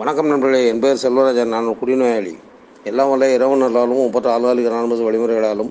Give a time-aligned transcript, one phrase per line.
[0.00, 2.32] வணக்கம் நண்பர்களே என் பேர் செல்வராஜன் நான் குடிநோயாளி.
[2.88, 5.70] எல்லாம் வல்ல இரவு நல்லாலும் முப்பத்து ஆளுகாலிக நான்கு வழிமுறைகளாலும்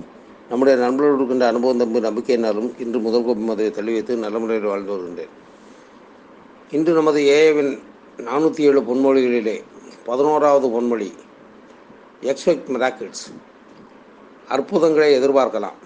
[0.50, 4.92] நம்முடைய நண்பர்களோடு இருக்கின்ற அனுபவம் தம்பி நம்பிக்கையினாலும் இன்று முதல் கோப்பை அதை தள்ளி வைத்து நல்ல முறையில் வாழ்ந்து
[4.92, 5.32] வருகின்றேன்.
[6.76, 7.72] இன்று நமது ஏஏவின்
[8.28, 9.56] நானூற்றி ஏழு பொன்மொழிகளிலே
[10.10, 11.10] பதினோராவது பொன்மொழி
[12.32, 13.26] எக்ஸ்பெக்ட் மிராக்கிள்ஸ்
[14.48, 15.80] அற்புதங்களை எதிர்பார்க்கலாம்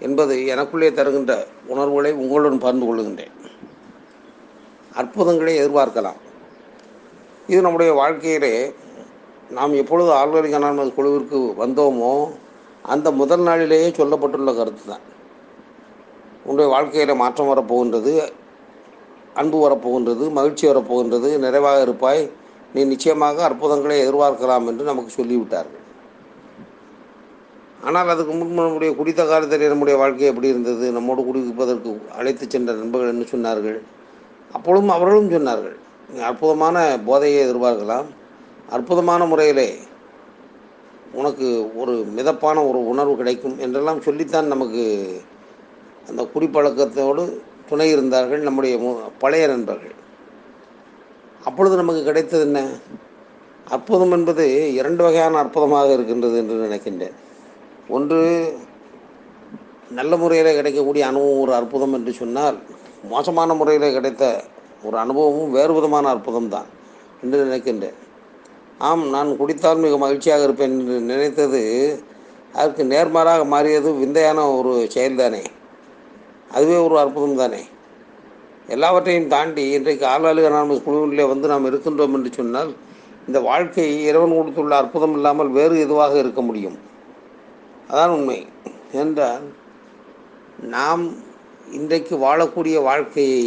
[0.00, 1.32] என்பது எனக்குள்ளே தருகின்ற
[1.66, 3.34] உணர்வுகளை உங்களுடன் பகிர்ந்து கொள்கின்றேன்
[5.02, 6.20] அற்புதங்களை எதிர்பார்க்கலாம்.
[7.50, 8.54] இது நம்முடைய வாழ்க்கையிலே
[9.56, 12.12] நாம் எப்பொழுது ஆழ்வரிக அனானமஸ் குழுவிற்கு வந்தோமோ
[12.92, 15.04] அந்த முதல் நாளிலேயே சொல்லப்பட்டுள்ள கருத்து தான்
[16.46, 18.14] உன்னுடைய வாழ்க்கையில் மாற்றம் வரப்போகின்றது
[19.40, 22.22] அன்பு வரப்போகின்றது மகிழ்ச்சி வரப்போகின்றது நிறைவாக இருப்பாய்.
[22.74, 25.82] நீ நிச்சயமாக அற்புதங்களை எதிர்பார்க்கலாம் என்று நமக்கு சொல்லிவிட்டார்கள்.
[27.86, 30.86] ஆனால் அதுக்கு முன்பு நம்முடைய குடித்த காலத்தில் நம்முடைய வாழ்க்கை எப்படி இருந்தது?
[30.96, 33.78] நம்மோடு குடிப்பதற்கு அழைத்து சென்ற நண்பர்கள் என்ன சொன்னார்கள்?
[34.56, 35.76] அப்பொழுதும் அவர்களும் சொன்னார்கள்.
[36.22, 38.04] அற்புதமான போதையை எதிர்பார்க்கலாம்.
[38.70, 39.78] அற்புதமான முறையிலே
[41.12, 45.20] உனக்கு ஒரு மிதப்பான ஒரு உணர்வு கிடைக்கும் என்றெல்லாம் சொல்லித்தான் நமக்கு
[46.08, 49.92] அந்த குடிப்பழக்கத்தோடு துணை இருந்தார்கள் நம்முடைய மு- பழைய நண்பர்கள்.
[51.44, 52.68] அப்பொழுது நமக்கு கிடைத்தது என்ன?
[53.68, 57.12] அற்புதம் என்பது இரண்டு வகையான அற்புதமாக இருக்கின்றது என்று நினைக்கின்றேன்.
[57.88, 58.52] ஒன்று
[59.90, 62.58] நல்ல முறையில் கிடைக்கக்கூடிய அனுபவம் ஒரு அற்புதம் என்று சொன்னால்
[63.08, 64.44] மோசமான முறையில் கிடைத்த
[64.86, 66.68] ஒரு அனுபவமும் வேறு விதமான அற்புதம் தான்
[67.22, 67.98] என்று நினைக்கின்றேன்.
[68.78, 71.62] ஆம் நான் குடித்தால் மிக மகிழ்ச்சியாக இருப்பேன் என்று நினைத்தது
[72.52, 75.44] அதற்கு நேர்மாறாக மாறியது விந்தையான ஒரு செயல்தானே.
[76.50, 77.62] அதுவே ஒரு அற்புதம் தானே
[78.68, 82.70] எல்லாவற்றையும் தாண்டி இன்றைக்கு ஆளாளு அனானமஸ் குழுவிலே வந்து நாம் இருக்கின்றோம் என்று சொன்னால்
[83.26, 86.78] இந்த வாழ்க்கை இறைவன் கொடுத்துள்ள அற்புதம் இல்லாமல் வேறு எதுவாக இருக்க முடியும்?
[87.90, 88.38] அதான் உண்மை.
[88.92, 89.44] என்றால்
[90.74, 91.04] நாம்
[91.72, 93.44] இன்றைக்கு வாழக்கூடிய வாழ்க்கையை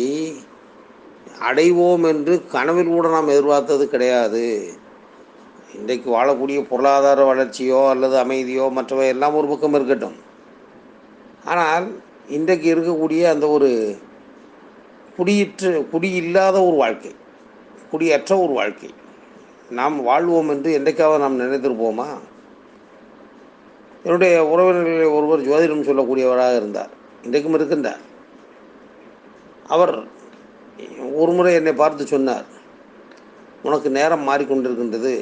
[1.49, 4.73] அடைவோம் என்று கனவில் கூட நாம் எதிர்பார்த்தது கிடையாது.
[5.73, 10.15] இன்றைக்கு வாழக்கூடிய பொருளாதார வளர்ச்சியோ அல்லது அமைதியோ மற்றவை எல்லாம் ஒரு பக்கம் இருக்கட்டும்.
[11.45, 13.97] ஆனால் இன்றைக்கு இருக்கக்கூடிய அந்த ஒரு
[15.17, 17.15] குடியிற்று குடியில்லாத ஒரு வாழ்க்கை
[17.91, 18.89] குடியற்ற ஒரு வாழ்க்கை
[19.69, 22.09] நாம் வாழ்வோம் என்று என்றைக்காவது நாம் நினைத்திருப்போமா?
[24.03, 26.89] என்னுடைய உறவினர்களில் ஒருவர் ஜோதிடம் சொல்லக்கூடியவராக இருந்தார்.
[27.23, 28.03] இன்றைக்கும் இருக்கின்றார்.
[29.67, 29.95] அவர்
[31.21, 32.47] ஒரு முறை என்னை பார்த்து சொன்னார்
[33.67, 35.13] உனக்கு நேரம் மாறிக்கொண்டிருக்கின்றது.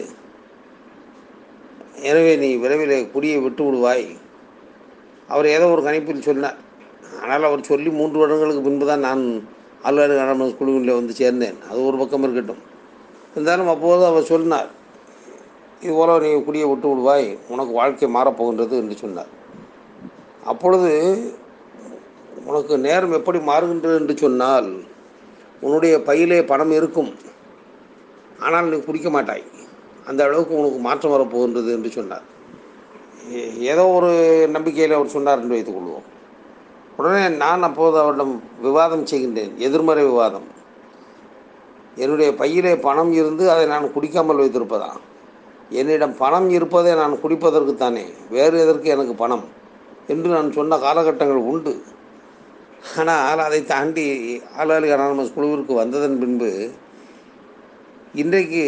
[2.09, 4.07] எனவே நீ விரைவில் குடியை விட்டு விடுவாய்.
[5.33, 6.57] அவர் ஏதோ ஒரு கணிப்பில் சொன்னார்.
[7.21, 9.23] ஆனால் அவர் சொல்லி மூன்று வருடங்களுக்கு பின்பு தான் நான்
[9.87, 11.57] ஆழ்வார் அனாமஸ் குழுவில் வந்து சேர்ந்தேன்.
[11.69, 12.61] அது ஒரு பக்கம் இருக்கட்டும்.
[13.33, 14.69] இருந்தாலும் அப்போது அவர் சொன்னார்
[15.83, 17.27] இதுபோல் நீ குடியை விட்டு விடுவாய்.
[17.53, 19.31] உனக்கு வாழ்க்கை மாறப்போகின்றது என்று சொன்னார்.
[20.51, 20.91] அப்பொழுது
[22.49, 24.69] உனக்கு நேரம் எப்படி மாறுகின்றது என்று சொன்னால்
[25.65, 27.11] உன்னுடைய பையிலே பணம் இருக்கும்.
[28.45, 29.45] ஆனால் நீ குடிக்க மாட்டாய்.
[30.09, 32.25] அந்த அளவுக்கு உனக்கு மாற்றம் வரப்போகின்றது என்று சொன்னார்.
[33.71, 34.11] ஏதோ ஒரு
[34.55, 36.05] நம்பிக்கையில் அவர் சொன்னார் என்று வைத்துக்கொள்வோம்
[36.97, 40.45] உடனே நான் அப்போது அவரிடம் விவாதம் செய்கின்றேன் எதிர்மறை விவாதம்.
[42.03, 44.91] என்னுடைய பையிலே பணம் இருந்து அதை நான் குடிக்காமல் வைத்திருப்பதா?
[45.69, 48.05] என்னிடம் பணம் இருப்பதை நான் குடிப்பதற்குத்தானே?
[48.29, 49.45] வேறு எதற்கு எனக்கு பணம்?
[50.07, 51.73] என்று நான் சொன்ன காலகட்டங்கள் உண்டு.
[53.01, 54.05] ஆனால் அதை தாண்டி
[54.61, 56.49] ஆளாளி அனானமஸ் குழுவிற்கு வந்ததன் பின்பு
[58.21, 58.63] இன்றைக்கு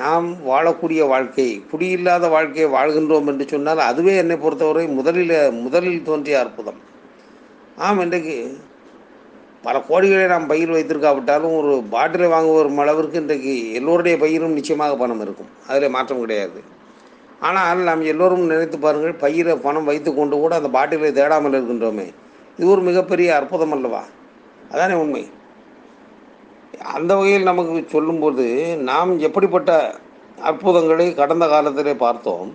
[0.00, 5.34] நாம் வாழக்கூடிய வாழ்க்கை குடியில்லாத வாழ்க்கையை வாழ்கின்றோம் என்று சொன்னால் அதுவே என்னை பொறுத்தவரை முதலில்
[5.64, 6.78] முதலில் தோன்றிய அற்புதம்.
[7.86, 8.36] ஆம் இன்றைக்கு
[9.66, 15.22] பல கோடிகளை நாம் பயிர் வைத்திருக்காவிட்டாலும் ஒரு பாட்டிலை வாங்க வரும் அளவிற்கு இன்றைக்கு எல்லோருடைய பயிரும் நிச்சயமாக பணம்
[15.24, 15.50] இருக்கும்.
[15.68, 16.60] அதில் மாற்றம் கிடையாது.
[17.48, 22.06] ஆனால் நாம் எல்லோரும் நினைத்து பாருங்கள் பயிரை பணம் வைத்துக்கொண்டு கூட அந்த பாட்டிலை தேடாமல் இருக்கின்றோமே.
[22.58, 24.02] இது ஒரு மிகப்பெரிய அற்புதம் அல்லவா?
[24.72, 25.22] அதானே உண்மை.
[26.94, 28.44] அந்த வகையில் நமக்கு சொல்லும்போது
[28.90, 29.70] நாம் எப்படிப்பட்ட
[30.42, 32.48] அற்புதங்களை கடந்த காலத்திலே பார்த்தோம்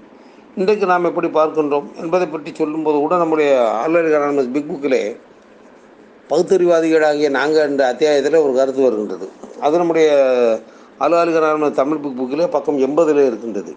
[0.56, 5.04] இன்றைக்கு நாம் எப்படி பார்க்கின்றோம் என்பதை பற்றி சொல்லும்போது கூட நம்முடைய ஆளுநர் பிக் புக்கிலே
[6.30, 9.30] பகுத்தறிவாதிகளாகிய நாங்கள் என்ற அத்தியாயத்தில் ஒரு கருத்து வருகின்றது.
[9.62, 10.10] அது நம்முடைய
[11.00, 13.74] அலுவலகரான தமிழ் புக் புக்கிலே பக்கம் எண்பதில் இருக்கின்றது.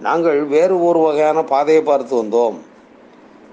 [0.00, 2.56] நாங்கள் வேறு ஒரு வகையான பாதையை பார்த்து வந்தோம்.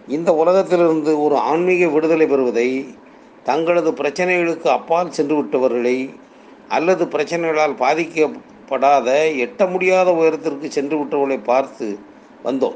[0.08, 2.96] இந்த உலகத்திலிருந்து ஒரு ஆன்மீக விடுதலை பெறுவதை
[3.44, 6.16] தங்களது பிரச்சனைகளுக்கு அப்பால் சென்று விட்டவர்களை
[6.68, 11.98] அல்லது பிரச்சனைகளால் பாதிக்கப்படாத எட்ட முடியாத உயரத்திற்கு சென்று விட்டவர்களை பார்த்து
[12.44, 12.76] வந்தோம்.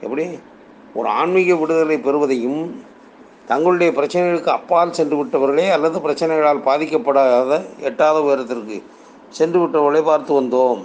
[0.00, 0.38] எப்படி?
[0.94, 2.82] ஒரு ஆன்மீக விடுதலை பெறுவதையும்
[3.46, 8.82] தங்களுடைய பிரச்சனைகளுக்கு அப்பால் சென்று விட்டவர்களே அல்லது பிரச்சனைகளால் பாதிக்கப்படாத எட்டாத உயரத்திற்கு
[9.28, 10.82] சென்று விட்டவர்களை பார்த்து வந்தோம்.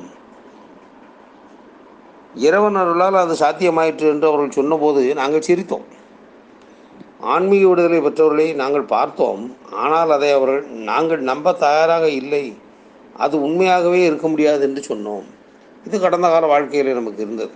[2.35, 5.85] இறைவன் அருளால் அது சாத்தியமாயிற்று என்று அவர்கள் சொன்னபோது நாங்கள் சிரித்தோம்.
[7.33, 9.44] ஆன்மீக விடுதலை பெற்றவர்களை நாங்கள் பார்த்தோம்.
[9.83, 12.45] ஆனால் அதை அவர்கள் நாங்கள் நம்ப தயாராக இல்லை.
[13.25, 15.25] அது உண்மையாகவே இருக்க முடியாது என்று சொன்னோம்.
[15.85, 17.53] இது கடந்த கால வாழ்க்கையில் நமக்கு இருந்தது.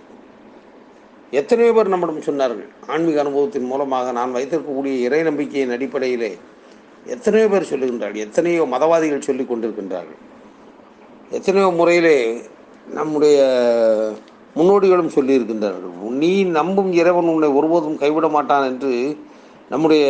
[1.40, 6.32] எத்தனையோ பேர் நம்மிடம் சொன்னார்கள் ஆன்மீக அனுபவத்தின் மூலமாக நான் வைத்திருக்கக்கூடிய இறை நம்பிக்கையின் அடிப்படையிலே
[7.14, 10.20] எத்தனையோ பேர் சொல்லுகின்றார்கள் எத்தனையோ மதவாதிகள் சொல்லி கொண்டிருக்கின்றார்கள்.
[11.38, 12.18] எத்தனையோ முறையிலே
[12.98, 13.38] நம்முடைய
[14.56, 15.94] முன்னோடிகளும் சொல்லியிருக்கின்றார்கள்.
[16.00, 19.18] நீ நம்பும் இறைவன் உன்னை ஒருபோதும் கைவிட மாட்டான் என்று
[19.68, 20.04] நம்முடைய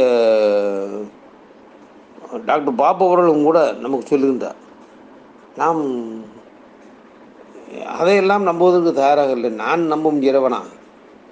[2.46, 4.60] டாக்டர் பாபு அவர்களும் கூட நமக்கு சொல்லுகின்றார்.
[5.56, 5.80] நாம்
[7.86, 9.50] அதையெல்லாம் நம்புவதற்கு தயாராக இல்லை.
[9.50, 10.60] நான் நம்பும் இறைவனா?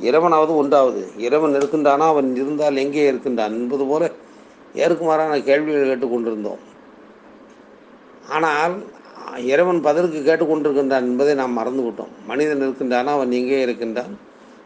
[0.00, 1.12] இறைவனாவது ஒன்றாவது.
[1.16, 2.06] இறைவன் இருக்கின்றானா?
[2.06, 3.52] அவன் இருந்தால் எங்கே இருக்கின்றான்?
[3.52, 4.10] என்பது போல
[4.74, 6.62] ஏற்குமாறான கேள்விகள் கேட்டுக்கொண்டிருந்தோம்.
[8.28, 8.74] ஆனால்
[9.36, 13.06] இறைவன் பதிலுக்கு கேட்டுக்கொண்டிருக்கின்றான் என்பதை நாம் மறந்து விட்டோம் மனிதன் இருக்கின்றான்?
[13.06, 14.12] அவன் எங்கே இருக்கின்றான்?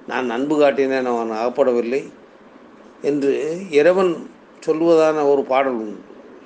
[0.07, 2.03] நான் அன்பு காட்டினேன் அவன் அகப்படவில்லை
[3.03, 3.33] என்று
[3.71, 4.13] இறைவன்
[4.67, 6.01] சொல்வதான ஒரு பாடல் உண்டு.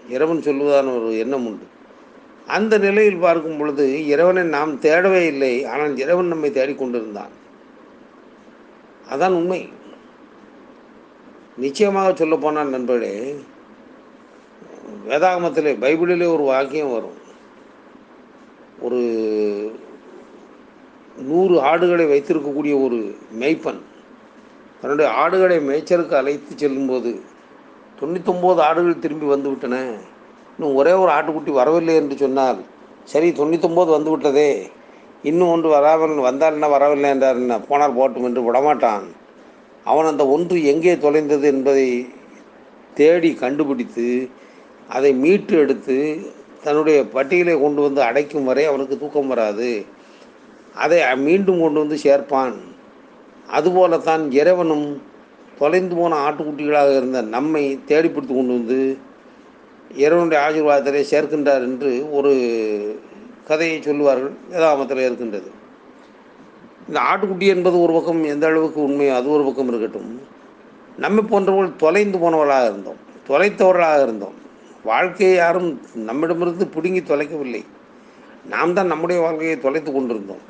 [0.09, 1.67] இறைவன் சொல்வதான ஒரு எண்ணம் உண்டு.
[2.47, 7.35] அந்த நிலையில் பார்க்கும் பொழுது இறைவனை நாம் தேடவே இல்லை ஆனால் இறைவன் நம்மை தேடிக்கொண்டிருந்தான்.
[9.12, 9.69] அதான் உண்மை.
[11.56, 13.15] நிச்சயமாக சொல்லப்போனால் நண்பர்களே
[15.09, 17.18] வேதாகமத்திலே பைபிளிலே ஒரு வாக்கியம் வரும்.
[18.87, 19.01] ஒரு
[21.29, 22.99] நூறு ஆடுகளை வைத்திருக்கக்கூடிய ஒரு
[23.41, 23.81] மேய்ப்பன்
[24.81, 27.13] தன்னுடைய ஆடுகளை மேய்ச்சலுக்கு அழைத்து செல்லும்போது
[28.01, 29.77] தொண்ணூத்தொம்போது ஆடுகள் திரும்பி வந்துவிட்டன
[30.53, 32.61] இன்னும் ஒரே ஒரு ஆட்டுக்குட்டி வரவில்லை என்று சொன்னால்
[33.05, 34.51] சரி தொண்ணூத்தொம்போது வந்து விட்டதே.
[35.23, 37.39] இன்னும் ஒன்று வராமல் வந்தால் என்ன வரவில்லை என்றார்.
[37.43, 39.07] என்ன போனால் போட்டும் என்று விடமாட்டான்.
[39.91, 41.89] அவன் அந்த ஒன்று எங்கே தொலைந்தது என்பதை
[42.95, 44.09] தேடி கண்டுபிடித்து
[44.89, 45.97] அதை மீட்டு எடுத்து
[46.62, 49.84] தன்னுடைய பட்டியலை கொண்டு வந்து அடைக்கும் வரை அவனுக்கு தூக்கம் வராது.
[50.75, 52.55] அதை மீண்டும் கொண்டு வந்து சேர்ப்பான்.
[53.50, 55.02] அதுபோலத்தான் இறைவனும்
[55.58, 58.99] தொலைந்து போன ஆட்டுக்குட்டிகளாக இருந்த நம்மை தேடி பிடித்து கொண்டு வந்து
[59.96, 62.32] இறைவனுடைய ஆசீர்வாதத்திலே சேர்க்கின்றார் என்று ஒரு
[63.46, 64.31] கதையை சொல்லுவார்கள்.
[64.52, 65.50] வேதாமத்தில் இருக்கின்றது.
[66.88, 70.20] இந்த ஆட்டுக்குட்டி என்பது ஒரு பக்கம் எந்த அளவுக்கு உண்மையோ அது ஒரு பக்கம் இருக்கட்டும்.
[70.99, 73.06] நம்மை போன்றவர்கள் தொலைந்து போனவர்களாக இருந்தோம்.
[73.28, 74.46] தொலைத்தவர்களாக இருந்தோம்.
[74.85, 77.65] வாழ்க்கையை யாரும் நம்மிடமிருந்து பிடுங்கி தொலைக்கவில்லை.
[78.47, 80.45] நாம் தான் நம்முடைய வாழ்க்கையை தொலைத்து கொண்டிருந்தோம்.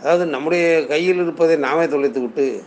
[0.00, 2.62] அதாவது நம்முடைய கையில் இருப்பதை நாமே தொலைத்து விட்டு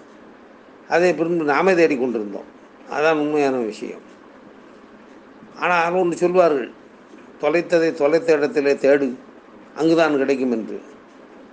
[0.87, 2.47] அதை பின்பு நாமே தேடிக்கொண்டிருந்தோம்
[2.91, 4.05] அதான் உண்மையான விஷயம்.
[5.59, 6.71] ஆனால் ஒன்று சொல்வார்கள்
[7.41, 9.15] தொலைத்ததை தொலைத்த இடத்திலே தேடு
[9.75, 10.81] அங்குதான் கிடைக்கும் என்று.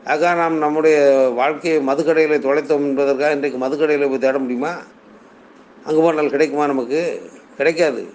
[0.05, 0.97] ஆக நாம் நம்முடைய
[1.35, 4.73] வாழ்க்கையை மதுக்கடையில் தொலைத்தோம் என்பதற்காக இன்றைக்கு மதுக்கடையில் போய் தேட முடியுமா?
[5.85, 7.21] அங்கே போனால் கிடைக்குமா நமக்கு?
[7.57, 8.07] கிடைக்காது.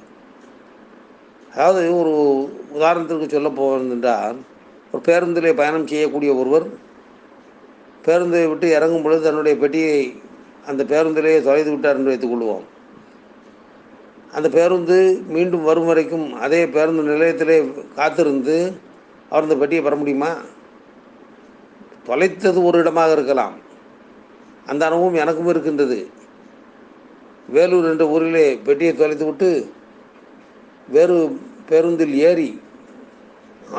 [1.53, 2.13] அதாவது ஒரு
[2.74, 4.36] உதாரணத்திற்கு சொல்ல போவதென்றால்
[4.92, 6.68] ஒரு பேருந்திலே பயணம் செய்யக்கூடிய ஒருவர்
[8.06, 10.21] பேருந்தை விட்டு இறங்கும் பொழுது தன்னுடைய பெட்டியை
[10.65, 12.63] அந்த பேருந்திலேயே தொலைத்து விட்டார் என்று வைத்துக் கொள்வோம்.
[14.31, 18.74] அந்த பேருந்து மீண்டும் வரும் வரைக்கும் அதே பேருந்து நிலையத்திலே காத்திருந்து
[19.30, 20.38] அவர் அந்த பெட்டியை பெற முடியுமா?
[22.07, 23.54] தொலைத்தது ஒரு இடமாக இருக்கலாம்.
[24.65, 26.09] அந்த அனுபவம் எனக்கும் இருக்கின்றது.
[27.50, 29.71] வேலூர் என்ற ஊரிலே பெட்டியை தொலைத்து விட்டு
[30.95, 31.17] வேறு
[31.69, 32.49] பேருந்தில் ஏறி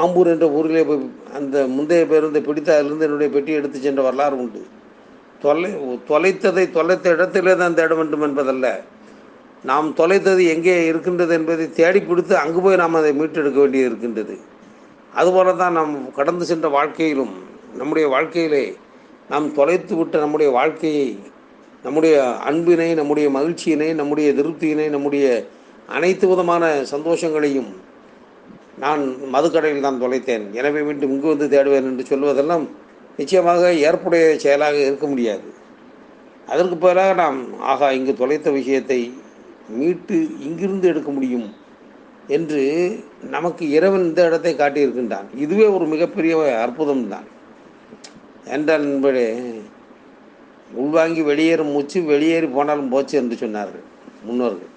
[0.03, 1.03] ஆம்பூர் என்ற ஊரிலே போய்
[1.39, 4.61] அந்த முந்தைய பேருந்தை பிடித்து அதிலிருந்து என்னுடைய பெட்டியை எடுத்து சென்ற வரலாறு உண்டு.
[5.43, 5.71] தொலை
[6.11, 8.67] தொலைத்ததை தொலைத்த இடத்திலே தான் தேட வேண்டும் என்பதல்ல.
[9.65, 14.35] நாம் தொலைத்தது எங்கே இருக்கின்றது என்பதை தேடி பிடித்து அங்கு போய் நாம் அதை மீட்டெடுக்க வேண்டியது இருக்கின்றது.
[15.13, 17.35] அதுபோல தான் நாம் கடந்து சென்ற வாழ்க்கையிலும்
[17.81, 18.65] நம்முடைய வாழ்க்கையிலே
[19.31, 21.09] நாம் தொலைத்து விட்ட நம்முடைய வாழ்க்கையை
[21.85, 22.17] நம்முடைய
[22.49, 25.27] அன்பினை நம்முடைய மகிழ்ச்சியினை நம்முடைய திருப்தியினை நம்முடைய
[25.97, 27.71] அனைத்து விதமான சந்தோஷங்களையும்
[28.83, 29.03] நான்
[29.35, 30.45] மதுக்கடையில் தான் தொலைத்தேன்.
[30.59, 32.65] எனவே மீண்டும் இங்கு வந்து தேடுவேன் என்று சொல்வதெல்லாம்
[33.19, 35.47] நிச்சயமாக ஏற்புடைய செயலாக இருக்க முடியாது.
[36.53, 37.41] அதற்கு பதிலாக நாம்
[37.73, 39.01] ஆகா இங்கு தொலைத்த விஷயத்தை
[39.79, 41.47] மீட்டு இங்கிருந்து எடுக்க முடியும்
[42.37, 42.63] என்று
[43.35, 45.29] நமக்கு இறைவன் இந்த இடத்தை காட்டியிருக்கின்றான்.
[45.45, 46.35] இதுவே ஒரு மிகப்பெரிய
[46.65, 47.29] அற்புதம் தான்
[48.57, 49.29] என்றால் நண்பரே
[50.83, 53.87] உள்வாங்கி வெளியேறும் மூச்சு வெளியேறி போனாலும் போச்சு என்று சொன்னார்கள்
[54.29, 54.72] முன்னோர்கள்.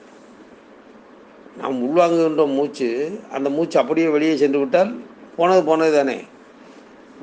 [1.60, 2.88] நாம் உள்வாங்குகின்ற மூச்சு
[3.36, 4.92] அந்த மூச்சு அப்படியே வெளியே சென்று விட்டால்
[5.38, 6.18] போனது போனது தானே.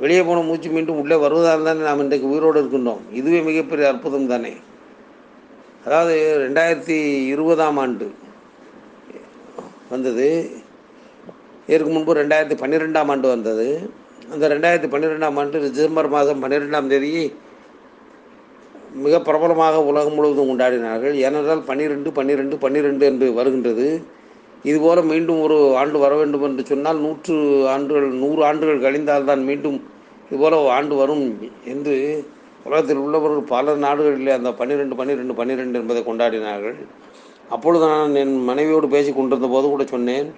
[0.03, 3.03] வெளியே போன மூச்சு மீண்டும் உள்ளே வருவதால் தானே நாம் இன்றைக்கு உயிரோடு இருக்கின்றோம்.
[3.21, 4.53] இதுவே மிகப்பெரிய அற்புதம் தானே.
[5.85, 6.97] அதாவது ரெண்டாயிரத்தி
[7.35, 8.07] இருபதாம் ஆண்டு
[9.93, 10.29] வந்தது.
[11.71, 13.67] இதற்கு முன்பு ரெண்டாயிரத்தி பன்னிரெண்டாம் ஆண்டு வந்தது.
[14.33, 17.13] அந்த ரெண்டாயிரத்தி பன்னிரெண்டாம் ஆண்டு டிசம்பர் மாதம் பன்னிரெண்டாம் தேதி
[19.05, 23.87] மிக பிரபலமாக உலகம் முழுவதும் கொண்டாடினார்கள் ஏனென்றால் பன்னிரெண்டு பன்னிரெண்டு பன்னிரெண்டு என்று வருகின்றது.
[24.69, 27.37] இதுபோல மீண்டும் ஒரு ஆண்டு வர வேண்டும் என்று சொன்னால் நூற்று
[27.75, 29.79] ஆண்டுகள் நூறு ஆண்டுகள் கழிந்தால்தான் மீண்டும்
[30.29, 31.25] இதுபோல ஆண்டு வரும்
[31.73, 31.97] என்று
[32.67, 36.77] உலகத்தில் உள்ளவர்கள் பல நாடுகளில் அந்த பன்னிரெண்டு பன்னிரெண்டு பன்னிரெண்டு என்பதை கொண்டாடினார்கள்.
[37.55, 40.29] அப்பொழுது நான் என் மனைவியோடு பேசி கொண்டிருந்த போது கூட சொன்னேன்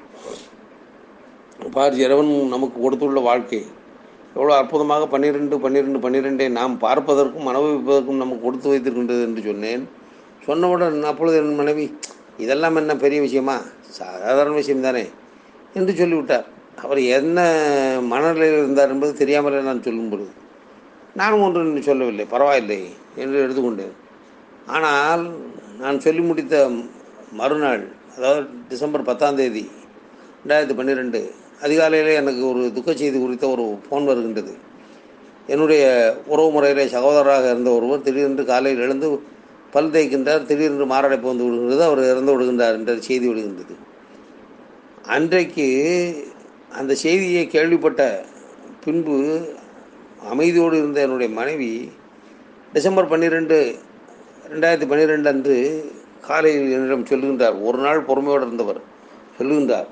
[1.75, 3.61] பார் இறைவன் நமக்கு கொடுத்துள்ள வாழ்க்கை
[4.37, 9.85] எவ்வளோ அற்புதமாக பன்னிரெண்டு பன்னிரெண்டு பன்னிரெண்டை நாம் பார்ப்பதற்கும் அனுபவிப்பதற்கும் நமக்கு கொடுத்து வைத்திருக்கின்றது என்று சொன்னேன்.
[10.49, 11.85] சொன்னவுடன் அப்பொழுது என் மனைவி
[12.45, 13.57] இதெல்லாம் என்ன பெரிய விஷயமா?
[13.99, 15.05] சாதாரண விஷயம் தானே
[15.79, 16.47] என்று சொல்லிவிட்டார்.
[16.85, 17.39] அவர் என்ன
[18.13, 20.33] மனநிலையில் இருந்தார் என்பது தெரியாமலே நான் சொல்லும் பொழுது
[21.21, 22.79] நானும் ஒன்று சொல்லவில்லை பரவாயில்லை
[23.23, 23.95] என்று எடுத்துக்கொண்டேன்.
[24.75, 25.25] ஆனால்
[25.83, 26.55] நான் சொல்லி முடித்த
[27.41, 27.85] மறுநாள்
[28.17, 29.65] அதாவது டிசம்பர் பத்தாம் தேதி
[30.43, 31.21] ரெண்டாயிரத்தி பன்னிரெண்டு
[31.67, 34.53] அதிகாலையில் எனக்கு ஒரு துக்க செய்தி குறித்த ஒரு ஃபோன் வருகின்றது.
[35.53, 35.85] என்னுடைய
[36.33, 39.09] உறவு முறையிலே சகோதரராக இருந்த ஒருவர் திடீரென்று காலையில் எழுந்து
[39.75, 43.75] பல் தேய்க்கின்றார் திடீரென்று மாரடைப்பு வந்து விடுகின்றது அவர் இறந்து விடுகின்றார் என்ற செய்தி விடுகின்றது
[45.15, 45.67] அன்றைக்கு
[46.79, 48.03] அந்த செய்தியை கேள்விப்பட்ட
[48.85, 49.17] பின்பு
[50.33, 51.73] அமைதியோடு இருந்த என்னுடைய மனைவி
[52.73, 53.57] டிசம்பர் பன்னிரெண்டு
[54.53, 55.57] ரெண்டாயிரத்தி பன்னிரெண்டு அன்று
[56.29, 57.57] காலையில் என்னிடம் சொல்லுகின்றார்.
[57.69, 58.81] ஒரு நாள் பொறுமையோடு இருந்தவர்
[59.39, 59.89] சொல்லுகின்றார்.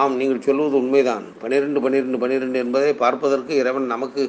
[0.00, 1.24] ஆம் நீங்கள் சொல்லுவது உண்மைதான்.
[1.42, 4.22] பன்னிரெண்டு பன்னிரெண்டு பன்னிரெண்டு என்பதை பார்ப்பதற்கு இறைவன் நமக்கு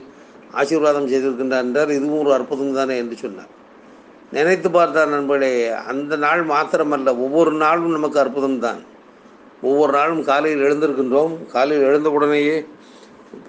[0.61, 1.91] ஆசீர்வாதம் செய்திருக்கின்றார் என்றார்.
[1.97, 3.51] இதுவும் ஒரு அற்புதம் தானே என்று சொன்னார்.
[4.33, 5.51] நினைத்து பார்த்தார் நண்பர்களே
[5.91, 8.81] அந்த நாள் மாத்திரமல்ல ஒவ்வொரு நாளும் நமக்கு அற்புதம் தான்
[9.67, 11.33] ஒவ்வொரு நாளும் காலையில் எழுந்திருக்கின்றோம்.
[11.53, 12.57] காலையில் எழுந்தவுடனேயே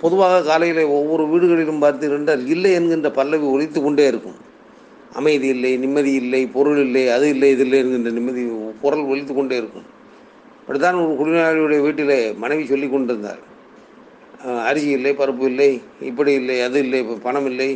[0.02, 4.38] பொதுவாக காலையில் ஒவ்வொரு வீடுகளிலும் பார்த்தீர்கள் இல்லை என்கின்ற பல்லவி ஒலித்து கொண்டே இருக்கும்.
[5.18, 8.42] அமைதி இல்லை நிம்மதி இல்லை பொருள் இல்லை அது இல்லை இது இல்லை என்கின்ற நிம்மதி
[8.82, 9.86] குரல் ஒலித்து கொண்டே இருக்கும்.
[10.60, 13.42] அப்படித்தான் ஒரு குடிநோயாளியுடைய வீட்டில் மனைவி சொல்லி கொண்டிருந்தார்
[14.68, 15.70] அரிசி இல்லை பருப்பு இல்லை
[16.10, 17.68] இப்படி இல்லை அது இல்லை பணம் இல்லை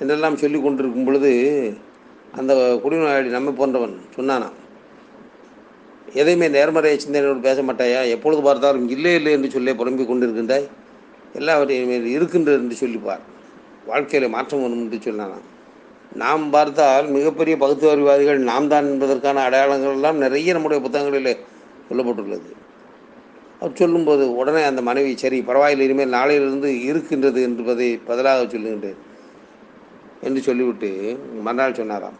[0.00, 1.30] என்றெல்லாம் சொல்லி கொண்டிருக்கும் பொழுது
[2.38, 4.58] அந்த குடிநோயாளி நம்மை போன்றவன் சொன்னானாம்
[6.20, 8.00] எதையுமே நேர்மறை சிந்தனையோடு பேச மாட்டாயா?
[8.14, 10.66] எப்பொழுது பார்த்தாலும் இல்லை இல்லை என்று சொல்லி புலம்பிக் கொண்டிருக்கின்றாய்.
[11.38, 13.22] எல்லாவற்றையும் இருக்கின்றது என்று சொல்லிப்பார்.
[13.90, 15.46] வாழ்க்கையில் மாற்றம் வரும் என்று சொன்னானாம்
[16.22, 21.40] நாம் பார்த்தால் மிகப்பெரிய பகுத்தறிவாதிகள் நாம் தான் என்பதற்கான அடையாளங்கள் எல்லாம் நிறைய நம்முடைய புத்தகங்களில்
[21.88, 22.50] சொல்லப்பட்டுள்ளது.
[23.60, 29.00] அவர் சொல்லும்போது உடனே அந்த மனைவி சரி பரவாயில்லை இனிமேல் நாளையிலிருந்து இருக்கின்றது என்பதை பதிலாக சொல்லுகின்றேன்
[30.26, 30.90] என்று சொல்லிவிட்டு
[31.46, 32.18] மறுநாள் சொன்னாராம்.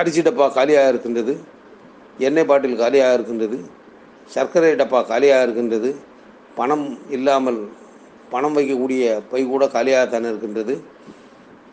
[0.00, 1.34] அரிசி டப்பா காலியாக இருக்கின்றது
[2.26, 3.58] எண்ணெய் பாட்டில் காலியாக இருக்கின்றது
[4.34, 5.90] சர்க்கரை டப்பா காலியாக இருக்கின்றது
[6.58, 6.86] பணம்
[7.16, 7.60] இல்லாமல்
[8.32, 10.74] பணம் வைக்கக்கூடிய பை கூட காலியாகத்தான் இருக்கின்றது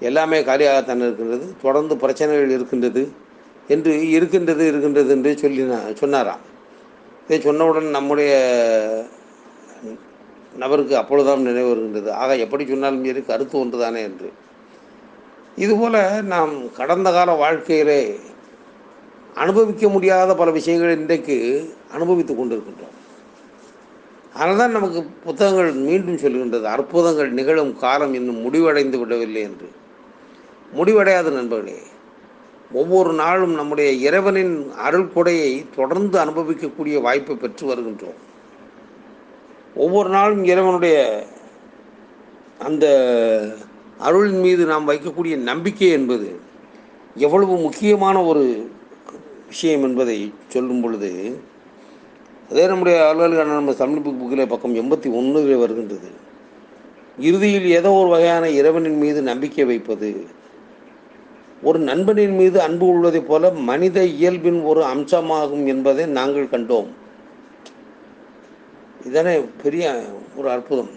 [0.08, 3.04] எல்லாமே காலியாகத்தான் இருக்கின்றது தொடர்ந்து பிரச்சனைகள் இருக்கின்றது
[3.74, 5.66] என்று இருக்கின்றது இருக்கின்றது என்று சொல்லி
[6.02, 6.44] சொன்னாராம்.
[7.26, 8.32] இதை சொன்னவுடன் நம்முடைய
[10.62, 12.10] நபருக்கு அப்பொழுதுதான் நினைவு வருகின்றது.
[12.22, 14.30] ஆக எப்படி சொன்னாலும் சரி கருத்து ஒன்றுதானே என்று.
[15.56, 18.20] இதுபோல் நாம் கடந்த கால வாழ்க்கையிலே
[19.36, 21.38] அனுபவிக்க முடியாத பல விஷயங்கள் இன்றைக்கு
[21.94, 22.96] அனுபவித்து கொண்டிருக்கின்றோம்.
[24.34, 29.70] அதனால் தான் நமக்கு புத்தகங்கள் மீண்டும் சொல்கின்றது அற்புதங்கள் நிகழும் காலம் இன்னும் முடிவடைந்து விடவில்லை என்று.
[30.78, 31.80] முடிவடையாத நண்பர்களே
[32.72, 38.20] ஒவ்வொரு நாளும் நம்முடைய இறைவனின் அருள் கொடையை தொடர்ந்து அனுபவிக்கக்கூடிய வாய்ப்பை பெற்று வருகின்றோம்.
[39.76, 40.98] ஒவ்வொரு நாளும் இறைவனுடைய
[42.60, 42.86] அந்த
[44.08, 46.30] அருளின் மீது நாம் வைக்கக்கூடிய நம்பிக்கை என்பது
[47.26, 48.44] எவ்வளவு முக்கியமான ஒரு
[49.48, 50.18] விஷயம் என்பதை
[50.54, 51.12] சொல்லும் பொழுது
[52.50, 56.10] அதே நம்முடைய அலுவலக நம்ம தமிழ் புக் புக்கில் பக்கம் எண்பத்தி ஒன்றில் வருகின்றது.
[57.28, 60.10] இறுதியில் ஏதோ ஒரு வகையான இறைவனின் மீது நம்பிக்கை வைப்பது
[61.68, 66.90] ஒரு நண்பனின் மீது அன்பு உள்ளதைப் போல மனித இயல்பின் ஒரு அம்சமாகும் என்பதை நாங்கள் கண்டோம்.
[69.08, 69.86] இதானே பெரிய
[70.36, 70.92] ஒரு அற்புதம்.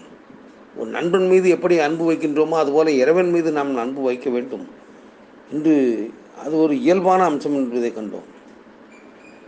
[0.79, 4.65] ஒரு நண்பன் மீது எப்படி அன்பு வைக்கின்றோமோ அதுபோல இறைவன் மீது நாம் அன்பு வைக்க வேண்டும்.
[5.53, 5.75] என்று
[6.43, 8.27] அது ஒரு இயல்பான அம்சம் என்பதை கண்டோம்.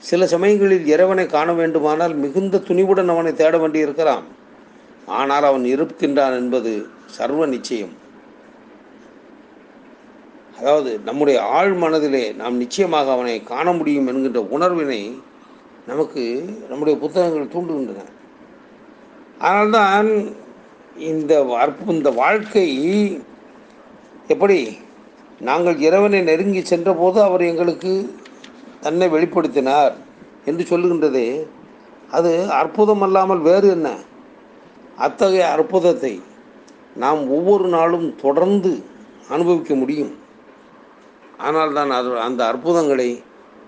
[0.10, 4.26] சில சமயங்களில் இறைவனை காண வேண்டுமானால் மிகுந்த துணிவுடன் அவனை தேட வேண்டி இருக்கலாம்
[5.20, 6.72] ஆனால் அவன் இருக்கின்றான் என்பது
[7.18, 7.94] சர்வ நிச்சயம்.
[10.60, 15.02] அதாவது நம்முடைய ஆழ் மனதிலே நாம் நிச்சயமாக அவனை காண முடியும் என்கின்ற உணர்வினை
[15.86, 16.24] நமக்கு
[16.70, 18.06] நம்முடைய புத்தகங்கள் தூண்டுகின்றன.
[19.40, 20.10] அதனால்தான்
[21.00, 21.34] இந்த
[21.88, 22.68] இந்த வாழ்க்கை
[24.28, 24.78] எப்படி?
[25.40, 28.16] நாங்கள் இறைவனை நெருங்கி சென்றபோது அவர் எங்களுக்கு
[28.80, 29.94] தன்னை வெளிப்படுத்தினார்
[30.46, 31.48] என்று சொல்லுகின்றதே.
[32.12, 33.90] அது அற்புதம் அல்லாமல் வேறு என்ன?
[34.98, 36.22] அத்தகைய அற்புதத்தை
[36.96, 38.84] நாம் ஒவ்வொரு நாளும் தொடர்ந்து
[39.30, 40.18] அனுபவிக்க முடியும்.
[41.38, 43.24] ஆனால் தான் அது அந்த அற்புதங்களை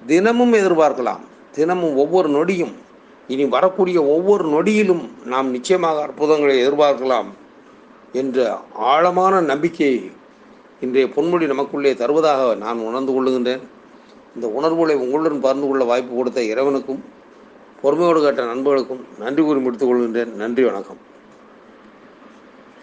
[0.07, 1.19] தினமும் எதிர்பார்க்கலாம்.
[1.51, 2.75] தினமும் ஒவ்வொரு நொடியும்
[3.27, 7.25] இனி வரக்கூடிய ஒவ்வொரு நொடியிலும் நாம் நிச்சயமாக அற்புதங்களை எதிர்பார்க்கலாம்
[8.13, 10.11] என்ற ஆழமான நம்பிக்கையை
[10.81, 13.61] இன்றைய பொன்மொழி நமக்குள்ளே தருவதாக நான் உணர்ந்து கொள்ளுகின்றேன்.
[14.35, 17.03] இந்த உணர்வுகளை உங்களுடன் பகிர்ந்து கொள்ள வாய்ப்பு கொடுத்த இறைவனுக்கும்
[17.81, 20.33] பொறுமையோடு கேட்ட நண்பர்களுக்கும் நன்றி கூறி முடித்துக் கொள்கின்றேன்.
[20.33, 20.97] நன்றி வணக்கம்.